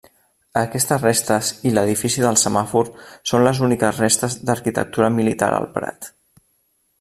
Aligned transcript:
Aquestes 0.59 1.01
restes 1.03 1.49
i 1.69 1.73
l'Edifici 1.75 2.23
del 2.23 2.39
Semàfor 2.45 2.89
són 3.33 3.45
les 3.49 3.61
úniques 3.67 4.01
restes 4.05 4.39
d'arquitectura 4.49 5.13
militar 5.19 5.51
al 5.59 5.69
Prat. 5.77 6.11